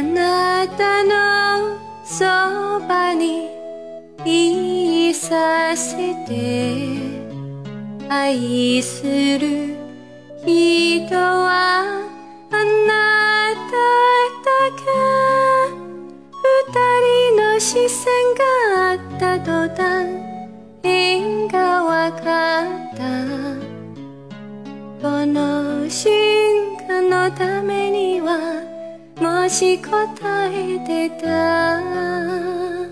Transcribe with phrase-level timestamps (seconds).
[0.00, 2.24] あなたのそ
[2.88, 3.50] ばに
[4.24, 6.96] いさせて
[8.08, 9.76] 愛する
[10.46, 12.00] 人は
[12.50, 13.76] あなた
[14.40, 14.80] だけ
[16.64, 16.72] 二
[17.04, 18.08] 人の視線
[18.38, 20.08] があった途端
[20.82, 23.00] 縁がわかった。
[25.02, 26.10] この瞬
[26.88, 27.99] 間のために
[29.50, 29.90] し答
[30.54, 31.80] えてた。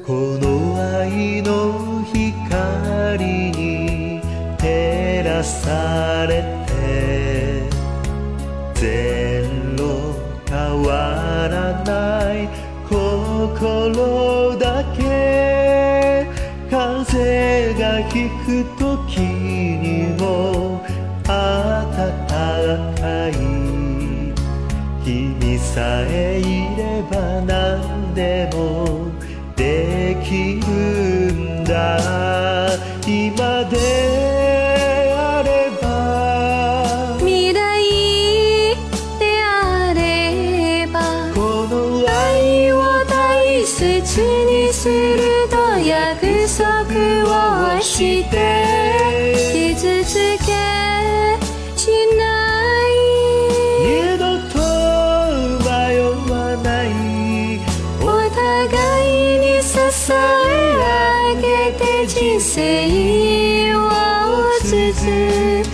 [0.05, 4.21] この愛の光に
[4.59, 7.63] 照らされて。
[8.75, 9.49] ゼ
[9.79, 10.17] ロ
[10.49, 12.49] 変わらない
[12.89, 14.48] 心
[44.89, 46.65] すると約束
[47.77, 48.35] をして
[49.53, 50.49] 傷つけ
[51.77, 51.81] し
[52.17, 52.23] な
[52.87, 52.91] い。
[53.85, 53.87] 二
[54.19, 54.57] 度と
[55.63, 55.69] 迷
[56.33, 56.87] わない。
[58.01, 58.75] お互
[59.37, 59.77] いに支
[60.11, 60.15] え
[61.35, 62.55] 上げて人生
[63.75, 63.77] を
[64.63, 64.73] 続
[65.05, 65.68] け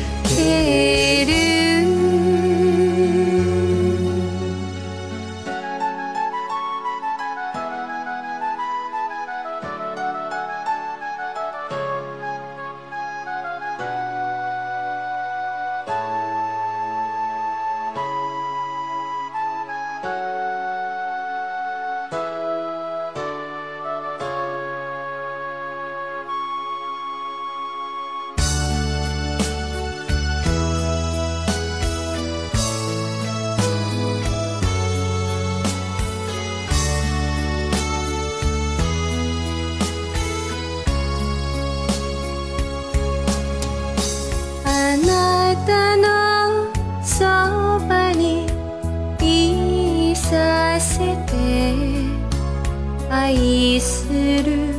[53.10, 54.74] 愛する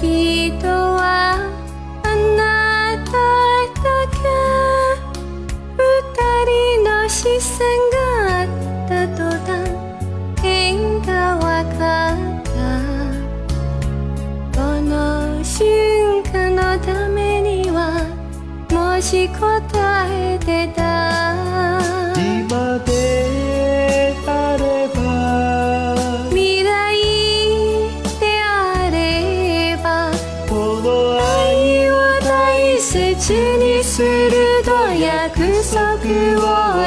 [0.00, 1.38] 人は
[2.04, 2.06] あ
[2.36, 3.10] なた
[3.82, 4.16] だけ。
[5.76, 5.82] 二
[6.44, 7.58] 人の視線
[7.90, 7.96] が
[8.40, 8.46] あっ
[8.88, 9.48] た途端
[10.42, 12.56] 縁がわかった。
[14.54, 18.04] この瞬間のためには
[18.70, 20.85] もし答えてた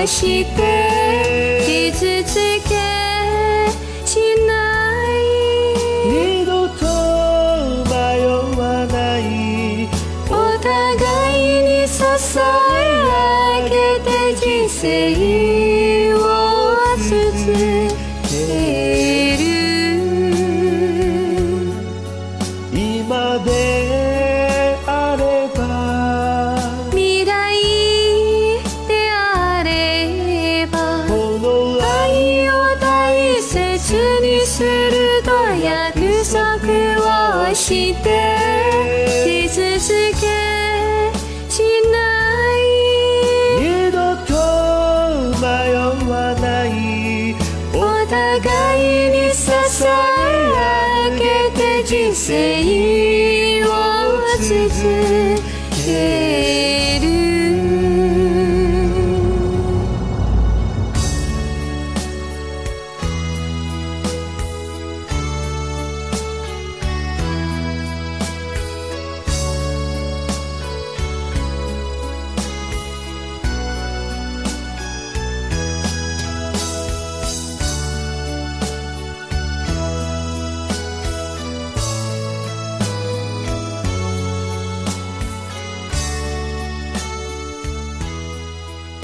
[0.10, 2.34] して傷つ
[2.68, 2.70] け
[4.06, 4.52] しな
[5.06, 5.18] い。
[6.10, 6.84] 二度と
[7.86, 8.26] 迷
[8.58, 9.88] わない。
[10.28, 11.00] お互
[11.38, 12.02] いに支
[12.38, 12.42] え
[13.06, 15.69] 上げて人生。
[37.70, 38.10] して
[39.26, 39.60] 出続
[40.20, 40.26] け
[41.48, 41.62] し
[41.92, 41.96] な
[42.58, 42.66] い。
[43.60, 44.34] 二度と
[45.40, 45.46] 迷
[46.10, 46.68] わない。
[47.72, 47.78] お
[48.08, 48.18] 互
[48.74, 49.52] いに支
[49.84, 49.88] え
[51.12, 51.22] 上げ
[51.52, 53.68] て人生を
[54.42, 54.50] 続
[55.86, 56.29] け。